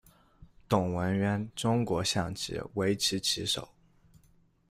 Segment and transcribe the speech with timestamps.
[0.67, 3.69] 董文渊，中国象棋、围棋棋手。